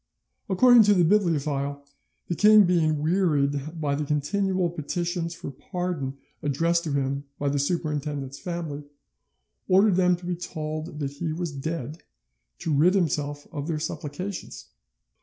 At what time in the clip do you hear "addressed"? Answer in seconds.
6.41-6.85